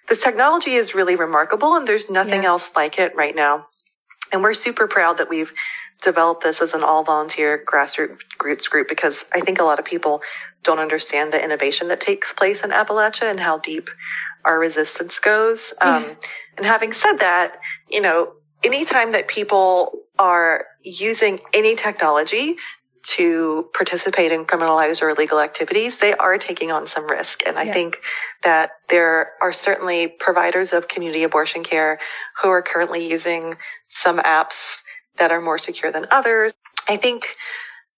[0.08, 2.50] this technology is really remarkable and there's nothing yeah.
[2.50, 3.66] else like it right now.
[4.32, 5.52] And we're super proud that we've
[6.02, 10.22] developed this as an all volunteer grassroots group because I think a lot of people
[10.66, 13.88] don't understand the innovation that takes place in Appalachia and how deep
[14.44, 15.72] our resistance goes.
[15.80, 16.04] Um,
[16.56, 18.32] and having said that, you know,
[18.64, 22.56] anytime that people are using any technology
[23.02, 27.42] to participate in criminalized or illegal activities, they are taking on some risk.
[27.46, 27.72] And I yeah.
[27.72, 27.98] think
[28.42, 32.00] that there are certainly providers of community abortion care
[32.42, 33.54] who are currently using
[33.90, 34.78] some apps
[35.18, 36.52] that are more secure than others.
[36.88, 37.36] I think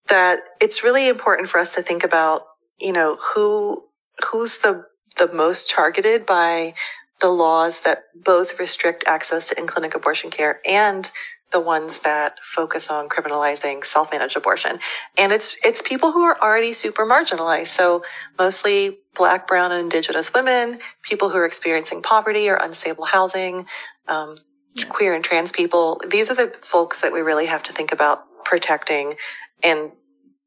[0.09, 2.42] that it's really important for us to think about
[2.80, 3.84] you know, who,
[4.30, 4.84] who's the,
[5.16, 6.74] the most targeted by
[7.20, 11.10] the laws that both restrict access to in-clinic abortion care and
[11.50, 14.78] the ones that focus on criminalizing self-managed abortion.
[15.16, 17.68] And it's, it's people who are already super marginalized.
[17.68, 18.04] So
[18.38, 23.66] mostly black, brown, and indigenous women, people who are experiencing poverty or unstable housing,
[24.08, 24.34] um,
[24.74, 24.84] yeah.
[24.84, 26.00] queer and trans people.
[26.06, 29.14] These are the folks that we really have to think about protecting
[29.62, 29.90] and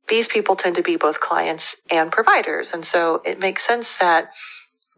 [0.07, 2.73] these people tend to be both clients and providers.
[2.73, 4.31] And so it makes sense that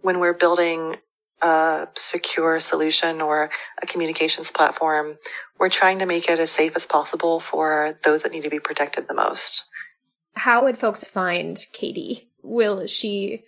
[0.02, 0.98] when we're building
[1.42, 3.50] a secure solution or
[3.82, 5.18] a communications platform,
[5.60, 8.60] we're trying to make it as safe as possible for those that need to be
[8.60, 9.64] protected the most.
[10.36, 12.30] How would folks find Katie?
[12.42, 13.44] Will she?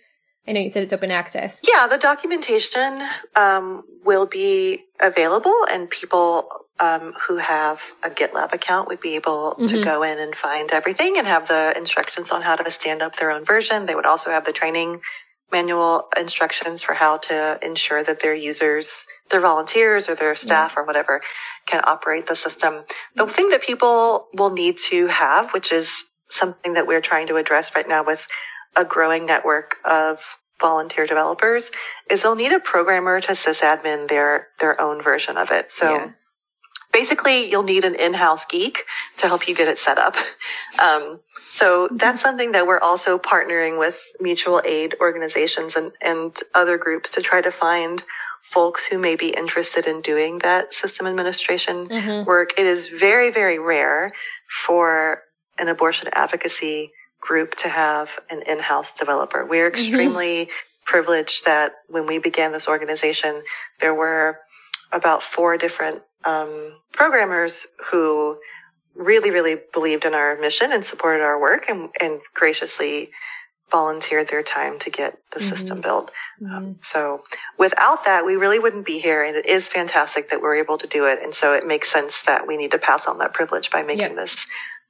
[0.46, 1.60] I know you said it's open access.
[1.66, 3.02] Yeah, the documentation
[3.34, 9.52] um, will be available, and people um, who have a GitLab account would be able
[9.52, 9.66] mm-hmm.
[9.66, 13.16] to go in and find everything and have the instructions on how to stand up
[13.16, 13.86] their own version.
[13.86, 15.00] They would also have the training
[15.52, 20.82] manual instructions for how to ensure that their users, their volunteers or their staff yeah.
[20.82, 21.22] or whatever
[21.66, 22.82] can operate the system.
[23.14, 27.36] The thing that people will need to have, which is something that we're trying to
[27.36, 28.26] address right now with
[28.74, 30.18] a growing network of
[30.60, 31.70] volunteer developers,
[32.10, 35.70] is they'll need a programmer to sysadmin their, their own version of it.
[35.70, 36.10] So yeah
[36.96, 38.76] basically you'll need an in-house geek
[39.18, 40.16] to help you get it set up.
[40.82, 41.20] Um,
[41.60, 41.96] so mm-hmm.
[41.98, 47.20] that's something that we're also partnering with mutual aid organizations and, and other groups to
[47.20, 48.02] try to find
[48.40, 52.26] folks who may be interested in doing that system administration mm-hmm.
[52.26, 52.58] work.
[52.58, 54.12] It is very, very rare
[54.64, 55.22] for
[55.58, 59.44] an abortion advocacy group to have an in-house developer.
[59.44, 59.80] We're mm-hmm.
[59.80, 60.84] extremely mm-hmm.
[60.92, 63.42] privileged that when we began this organization,
[63.80, 64.38] there were
[64.92, 68.38] about four different um, programmers who
[68.94, 73.10] really, really believed in our mission and supported our work and, and graciously
[73.70, 75.48] volunteered their time to get the mm-hmm.
[75.48, 76.10] system built.
[76.40, 76.56] Um, mm-hmm.
[76.56, 77.24] Um, so
[77.58, 79.22] without that, we really wouldn't be here.
[79.22, 81.20] And it is fantastic that we're able to do it.
[81.22, 84.00] And so it makes sense that we need to pass on that privilege by making
[84.00, 84.16] yep.
[84.16, 84.46] this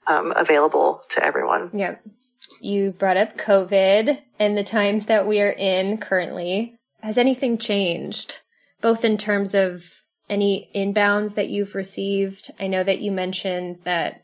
[0.06, 1.70] um, available to everyone.
[1.72, 2.02] Yep.
[2.60, 6.74] You brought up COVID and the times that we are in currently.
[7.02, 8.40] Has anything changed,
[8.80, 12.50] both in terms of any inbounds that you've received?
[12.58, 14.22] I know that you mentioned that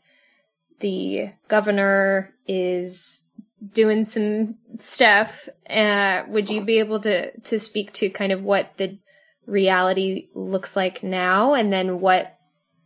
[0.79, 3.23] the governor is
[3.73, 5.47] doing some stuff.
[5.69, 8.97] Uh, would you be able to to speak to kind of what the
[9.45, 12.37] reality looks like now, and then what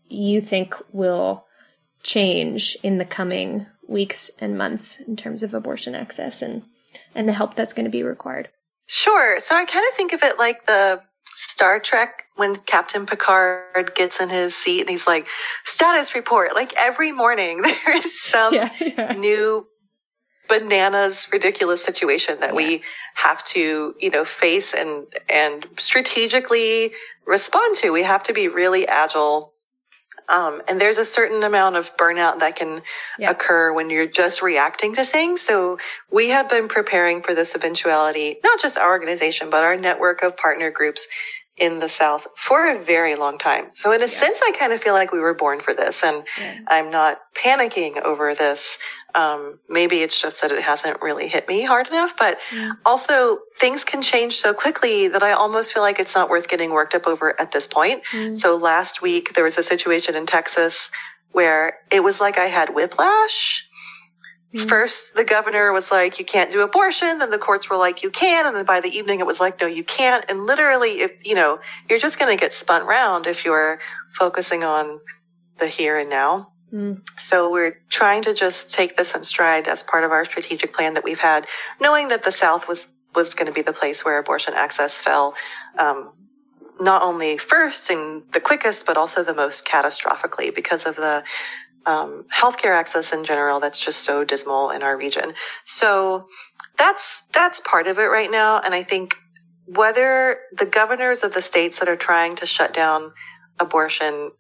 [0.07, 1.45] you think will
[2.03, 6.63] change in the coming weeks and months in terms of abortion access and
[7.15, 8.49] and the help that's going to be required?
[8.85, 9.39] Sure.
[9.39, 11.01] So I kind of think of it like the
[11.33, 15.27] Star Trek when Captain Picard gets in his seat and he's like,
[15.65, 16.55] status report.
[16.55, 19.13] Like every morning there is some yeah, yeah.
[19.13, 19.67] new
[20.47, 22.55] bananas ridiculous situation that yeah.
[22.55, 22.81] we
[23.15, 26.93] have to, you know, face and, and strategically
[27.25, 27.91] respond to.
[27.91, 29.53] We have to be really agile.
[30.29, 32.81] Um, and there's a certain amount of burnout that can
[33.25, 35.41] occur when you're just reacting to things.
[35.41, 35.77] So
[36.11, 40.35] we have been preparing for this eventuality, not just our organization, but our network of
[40.35, 41.07] partner groups
[41.57, 43.67] in the South for a very long time.
[43.73, 44.11] So in a yeah.
[44.11, 46.59] sense, I kind of feel like we were born for this and yeah.
[46.67, 48.77] I'm not panicking over this.
[49.15, 52.73] Um, maybe it's just that it hasn't really hit me hard enough, but yeah.
[52.85, 56.71] also things can change so quickly that I almost feel like it's not worth getting
[56.71, 58.03] worked up over at this point.
[58.11, 58.37] Mm.
[58.37, 60.91] So last week there was a situation in Texas
[61.31, 63.67] where it was like I had whiplash
[64.57, 64.69] Mm-hmm.
[64.69, 67.19] First, the governor was like, you can't do abortion.
[67.19, 68.47] Then the courts were like, you can.
[68.47, 70.25] And then by the evening, it was like, no, you can't.
[70.27, 73.79] And literally, if, you know, you're just going to get spun round if you're
[74.13, 74.99] focusing on
[75.59, 76.53] the here and now.
[76.73, 77.07] Mm.
[77.19, 80.95] So we're trying to just take this in stride as part of our strategic plan
[80.95, 81.45] that we've had,
[81.79, 85.35] knowing that the South was, was going to be the place where abortion access fell,
[85.77, 86.13] um,
[86.79, 91.23] not only first and the quickest, but also the most catastrophically because of the
[91.85, 95.33] um, healthcare access in general that's just so dismal in our region.
[95.63, 96.27] So
[96.77, 99.15] that's that's part of it right now, and I think
[99.65, 103.11] whether the governors of the states that are trying to shut down
[103.59, 104.31] abortion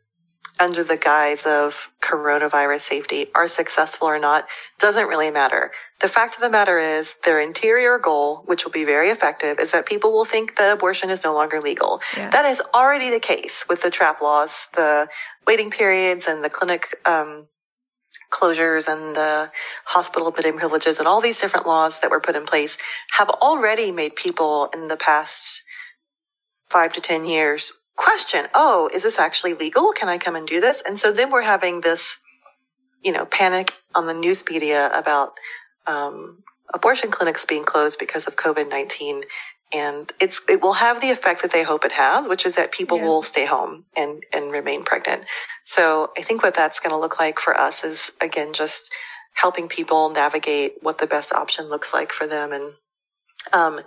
[0.59, 4.47] under the guise of coronavirus safety are successful or not
[4.79, 5.71] doesn't really matter.
[5.99, 9.71] The fact of the matter is their interior goal, which will be very effective, is
[9.71, 12.01] that people will think that abortion is no longer legal.
[12.15, 12.29] Yeah.
[12.29, 15.07] That is already the case with the trap laws, the
[15.45, 17.47] waiting periods and the clinic, um,
[18.31, 19.49] closures and the
[19.85, 22.77] hospital admitting privileges and all these different laws that were put in place
[23.11, 25.63] have already made people in the past
[26.69, 29.91] five to 10 years question, oh, is this actually legal?
[29.91, 30.81] Can I come and do this?
[30.85, 32.17] And so then we're having this,
[33.03, 35.33] you know, panic on the news media about
[35.87, 39.23] um, abortion clinics being closed because of COVID 19.
[39.73, 42.71] And it's, it will have the effect that they hope it has, which is that
[42.71, 43.05] people yeah.
[43.05, 45.25] will stay home and, and remain pregnant.
[45.65, 48.93] So I think what that's going to look like for us is again, just
[49.33, 52.53] helping people navigate what the best option looks like for them.
[52.53, 52.73] And,
[53.51, 53.81] um,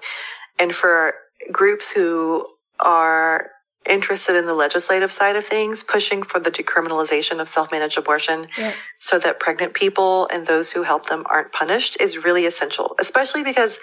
[0.59, 1.15] and for
[1.51, 2.47] groups who
[2.79, 3.51] are
[3.89, 8.73] interested in the legislative side of things, pushing for the decriminalization of self-managed abortion yeah.
[8.99, 13.43] so that pregnant people and those who help them aren't punished is really essential, especially
[13.43, 13.79] because,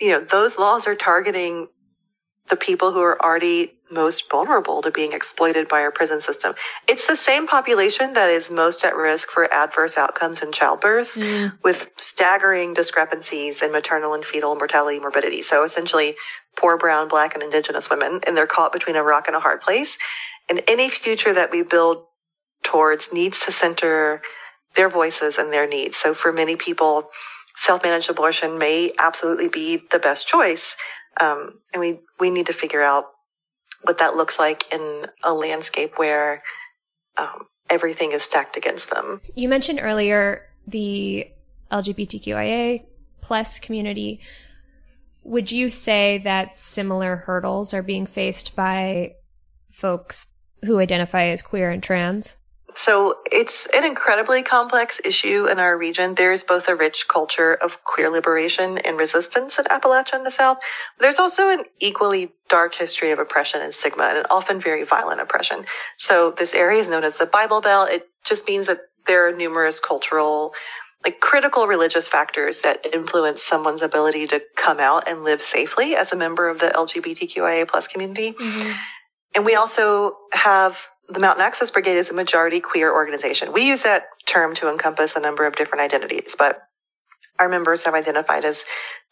[0.00, 1.68] you know, those laws are targeting
[2.48, 6.54] the people who are already most vulnerable to being exploited by our prison system.
[6.88, 11.52] It's the same population that is most at risk for adverse outcomes in childbirth mm.
[11.62, 15.42] with staggering discrepancies in maternal and fetal mortality morbidity.
[15.42, 16.16] So essentially
[16.56, 19.60] poor brown, black, and indigenous women, and they're caught between a rock and a hard
[19.60, 19.98] place.
[20.48, 22.04] And any future that we build
[22.62, 24.22] towards needs to center
[24.74, 25.96] their voices and their needs.
[25.96, 27.10] So for many people,
[27.56, 30.76] self-managed abortion may absolutely be the best choice.
[31.20, 33.06] Um, and we, we need to figure out
[33.82, 36.42] what that looks like in a landscape where
[37.16, 39.20] um, everything is stacked against them.
[39.34, 41.28] You mentioned earlier the
[41.70, 42.84] LGBTQIA
[43.20, 44.20] plus community.
[45.26, 49.16] Would you say that similar hurdles are being faced by
[49.72, 50.24] folks
[50.64, 52.38] who identify as queer and trans?
[52.76, 56.14] So it's an incredibly complex issue in our region.
[56.14, 60.58] There's both a rich culture of queer liberation and resistance in Appalachia and the South.
[61.00, 65.64] There's also an equally dark history of oppression and stigma and often very violent oppression.
[65.96, 67.90] So this area is known as the Bible Belt.
[67.90, 70.54] It just means that there are numerous cultural
[71.06, 76.10] like critical religious factors that influence someone's ability to come out and live safely as
[76.10, 78.32] a member of the LGBTQIA plus community.
[78.32, 78.72] Mm-hmm.
[79.36, 83.52] And we also have the Mountain Access Brigade is a majority queer organization.
[83.52, 86.62] We use that term to encompass a number of different identities, but
[87.38, 88.64] our members have identified as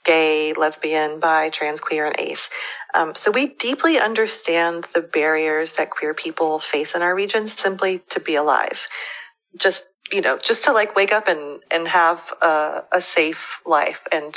[0.05, 2.51] gay, lesbian, bi, trans, queer, and ace.
[2.95, 8.01] Um, so we deeply understand the barriers that queer people face in our region simply
[8.11, 8.89] to be alive.
[9.57, 14.03] Just, you know, just to like wake up and, and have a, a safe life
[14.13, 14.37] and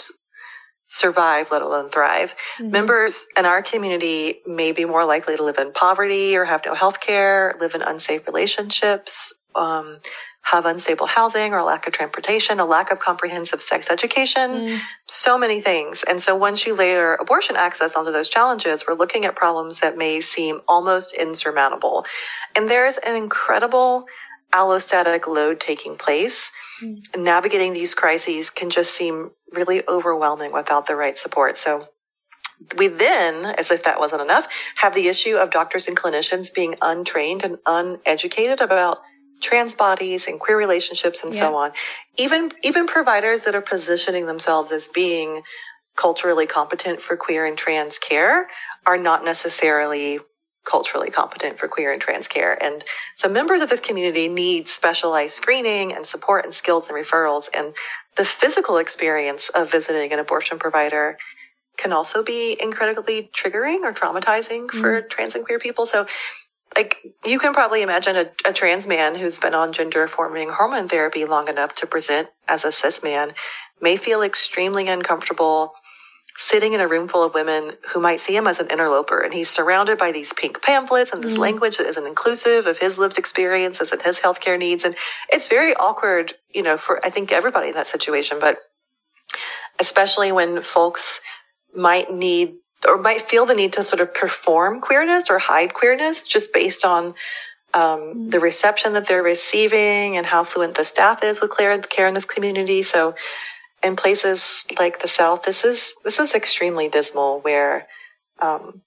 [0.85, 2.33] survive, let alone thrive.
[2.59, 2.71] Mm-hmm.
[2.71, 6.73] Members in our community may be more likely to live in poverty or have no
[6.73, 9.99] health care, live in unsafe relationships, um,
[10.43, 14.79] have unstable housing or lack of transportation, a lack of comprehensive sex education, mm.
[15.05, 16.05] so many things.
[16.07, 19.97] And so once you layer abortion access onto those challenges, we're looking at problems that
[19.97, 22.05] may seem almost insurmountable.
[22.55, 24.05] And there's an incredible
[24.53, 26.51] allostatic load taking place.
[26.81, 27.01] Mm.
[27.17, 31.57] Navigating these crises can just seem really overwhelming without the right support.
[31.57, 31.87] So
[32.77, 36.75] we then, as if that wasn't enough, have the issue of doctors and clinicians being
[36.81, 38.99] untrained and uneducated about
[39.41, 41.39] trans bodies and queer relationships and yeah.
[41.39, 41.71] so on.
[42.17, 45.43] Even even providers that are positioning themselves as being
[45.95, 48.47] culturally competent for queer and trans care
[48.85, 50.19] are not necessarily
[50.69, 52.61] culturally competent for queer and trans care.
[52.61, 52.83] And
[53.15, 57.47] so members of this community need specialized screening and support and skills and referrals.
[57.53, 57.73] And
[58.17, 61.17] the physical experience of visiting an abortion provider
[61.77, 64.79] can also be incredibly triggering or traumatizing mm-hmm.
[64.79, 65.85] for trans and queer people.
[65.85, 66.07] So
[66.75, 70.89] like you can probably imagine a, a trans man who's been on gender affirming hormone
[70.89, 73.33] therapy long enough to present as a cis man
[73.81, 75.73] may feel extremely uncomfortable
[76.37, 79.19] sitting in a room full of women who might see him as an interloper.
[79.19, 81.39] And he's surrounded by these pink pamphlets and this mm.
[81.39, 84.83] language that isn't inclusive of his lived experiences and his healthcare needs.
[84.83, 84.95] And
[85.29, 88.59] it's very awkward, you know, for I think everybody in that situation, but
[89.79, 91.19] especially when folks
[91.75, 92.55] might need
[92.87, 96.85] or might feel the need to sort of perform queerness or hide queerness just based
[96.85, 97.15] on
[97.73, 98.31] um, mm.
[98.31, 102.13] the reception that they're receiving and how fluent the staff is with care, care in
[102.13, 102.83] this community.
[102.83, 103.15] So
[103.83, 107.87] in places like the South, this is this is extremely dismal, where
[108.39, 108.81] um,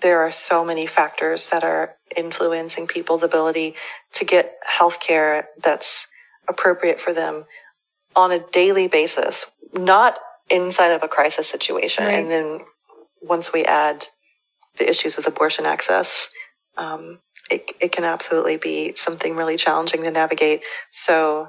[0.00, 3.74] there are so many factors that are influencing people's ability
[4.12, 6.06] to get health care that's
[6.48, 7.44] appropriate for them
[8.16, 10.18] on a daily basis, not
[10.50, 12.04] inside of a crisis situation.
[12.04, 12.14] Right.
[12.14, 12.60] And then
[13.20, 14.06] once we add
[14.78, 16.28] the issues with abortion access,
[16.76, 17.18] um,
[17.50, 20.62] it, it can absolutely be something really challenging to navigate.
[20.90, 21.48] So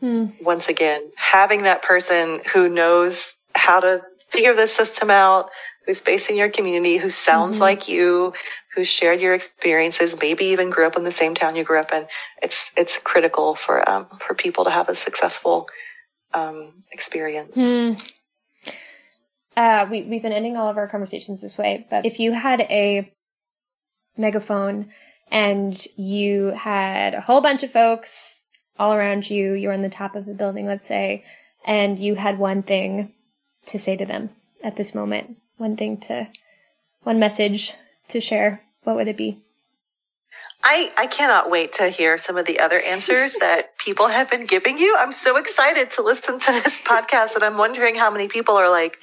[0.00, 0.26] Hmm.
[0.40, 5.50] Once again, having that person who knows how to figure the system out,
[5.86, 7.62] who's based in your community, who sounds mm-hmm.
[7.62, 8.34] like you,
[8.74, 11.92] who shared your experiences, maybe even grew up in the same town you grew up
[11.92, 12.06] in.
[12.42, 15.68] It's it's critical for um, for people to have a successful
[16.34, 17.54] um, experience.
[17.54, 17.92] Hmm.
[19.56, 22.60] Uh, we we've been ending all of our conversations this way, but if you had
[22.62, 23.10] a
[24.18, 24.90] megaphone
[25.30, 28.42] and you had a whole bunch of folks
[28.78, 31.24] all around you, you're on the top of the building, let's say,
[31.64, 33.12] and you had one thing
[33.66, 34.30] to say to them
[34.62, 36.28] at this moment, one thing to,
[37.02, 37.74] one message
[38.08, 39.42] to share, what would it be?
[40.62, 44.46] I, I cannot wait to hear some of the other answers that people have been
[44.46, 44.96] giving you.
[44.98, 48.70] I'm so excited to listen to this podcast and I'm wondering how many people are
[48.70, 48.98] like,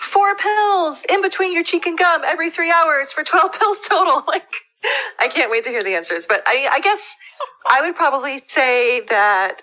[0.00, 4.24] four pills in between your cheek and gum every three hours for 12 pills total.
[4.26, 4.48] Like,
[5.18, 6.26] I can't wait to hear the answers.
[6.26, 7.16] But I, I guess
[7.68, 9.62] I would probably say that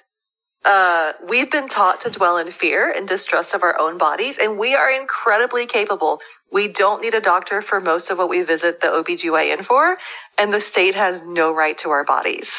[0.66, 4.58] uh, we've been taught to dwell in fear and distrust of our own bodies, and
[4.58, 6.20] we are incredibly capable.
[6.52, 9.98] We don't need a doctor for most of what we visit the OBGYN for,
[10.38, 12.54] and the state has no right to our bodies.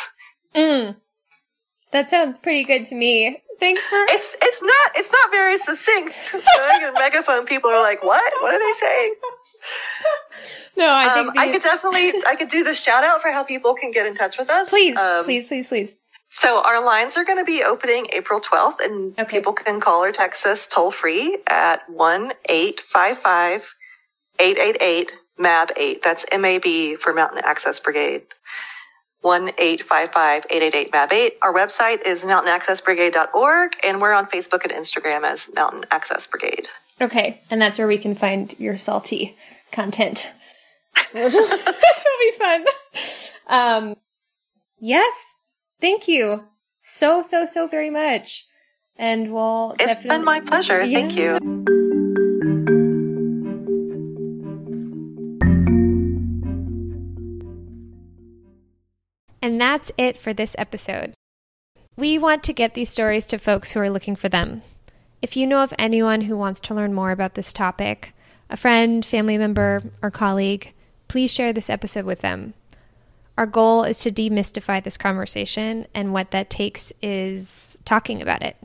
[0.54, 0.96] Mm.
[1.90, 3.42] That sounds pretty good to me.
[3.60, 6.34] Thanks for It's it's not it's not very succinct.
[6.94, 8.22] megaphone people are like, What?
[8.40, 9.14] What are they saying?
[10.76, 13.42] No, I think um, I could definitely I could do the shout out for how
[13.42, 14.68] people can get in touch with us.
[14.68, 15.96] Please, um, please, please, please.
[16.30, 19.38] So our lines are going to be opening April 12th and Okay.
[19.38, 23.62] people can call or text us toll free at 1-855
[24.38, 26.02] 888 MAB 8.
[26.02, 28.22] That's MAB for Mountain Access Brigade.
[29.24, 31.32] 1-855-888 MAB 8.
[31.42, 36.68] Our website is mountainaccessbrigade.org and we're on Facebook and Instagram as Mountain Access Brigade.
[37.00, 39.36] Okay, and that's where we can find your salty
[39.72, 40.32] content.
[41.14, 42.64] Will be fun.
[43.48, 43.94] Um,
[44.80, 45.34] yes,
[45.80, 46.44] thank you
[46.82, 48.46] so so so very much,
[48.96, 49.72] and we'll.
[49.78, 50.82] It's definitely- been my pleasure.
[50.82, 51.38] Thank Yeah.
[51.44, 51.77] you.
[59.58, 61.14] And that's it for this episode.
[61.96, 64.62] We want to get these stories to folks who are looking for them.
[65.20, 68.14] If you know of anyone who wants to learn more about this topic,
[68.48, 70.74] a friend, family member, or colleague,
[71.08, 72.54] please share this episode with them.
[73.36, 78.56] Our goal is to demystify this conversation, and what that takes is talking about it.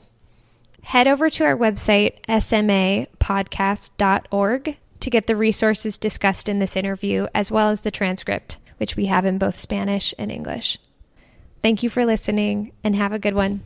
[0.84, 7.52] Head over to our website, smapodcast.org, to get the resources discussed in this interview, as
[7.52, 10.78] well as the transcript, which we have in both Spanish and English.
[11.62, 13.62] Thank you for listening and have a good one.